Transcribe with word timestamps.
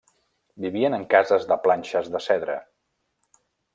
Vivien 0.63 0.95
en 0.99 1.03
cases 1.11 1.45
de 1.51 1.57
planxes 1.67 2.09
de 2.17 2.23
cedre. 2.31 2.57